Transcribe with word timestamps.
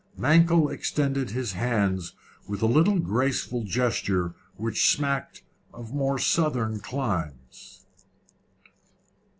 Mankell 0.17 0.67
extended 0.69 1.29
his 1.29 1.53
hands 1.53 2.15
with 2.47 2.63
a 2.63 2.65
little 2.65 2.97
graceful 2.97 3.63
gesture 3.63 4.33
which 4.55 4.89
smacked 4.89 5.43
of 5.75 5.93
more 5.93 6.17
southern 6.17 6.79
climes. 6.79 7.85